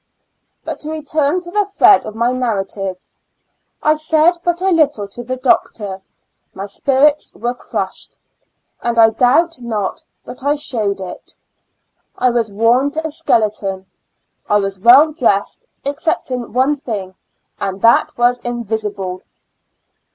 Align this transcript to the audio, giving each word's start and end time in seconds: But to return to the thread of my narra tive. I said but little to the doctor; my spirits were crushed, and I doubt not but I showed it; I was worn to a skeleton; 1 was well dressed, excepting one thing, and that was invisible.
But 0.63 0.79
to 0.79 0.89
return 0.89 1.41
to 1.41 1.51
the 1.51 1.63
thread 1.65 2.07
of 2.07 2.15
my 2.15 2.31
narra 2.31 2.65
tive. 2.65 2.97
I 3.83 3.93
said 3.93 4.37
but 4.43 4.59
little 4.59 5.07
to 5.07 5.23
the 5.23 5.35
doctor; 5.35 6.01
my 6.55 6.65
spirits 6.65 7.31
were 7.35 7.53
crushed, 7.53 8.17
and 8.81 8.97
I 8.97 9.11
doubt 9.11 9.61
not 9.61 10.01
but 10.25 10.43
I 10.43 10.55
showed 10.55 10.99
it; 11.01 11.35
I 12.17 12.31
was 12.31 12.51
worn 12.51 12.89
to 12.89 13.05
a 13.05 13.11
skeleton; 13.11 13.85
1 14.47 14.59
was 14.63 14.79
well 14.79 15.11
dressed, 15.11 15.67
excepting 15.85 16.51
one 16.51 16.77
thing, 16.77 17.13
and 17.59 17.79
that 17.83 18.17
was 18.17 18.39
invisible. 18.39 19.21